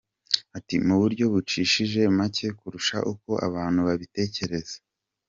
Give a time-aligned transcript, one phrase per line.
[0.57, 4.75] Ati “Mu buryo bucishije make kurusha uko abantu babitekereza.